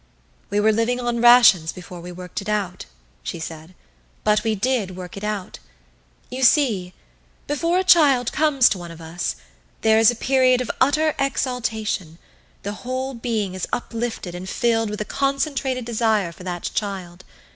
[0.49, 2.87] "We were living on rations before we worked it out,"
[3.21, 3.75] she said.
[4.23, 5.59] "But we did work it out.
[6.31, 6.95] You see,
[7.45, 9.35] before a child comes to one of us
[9.81, 12.17] there is a period of utter exaltation
[12.63, 17.23] the whole being is uplifted and filled with a concentrated desire for that child.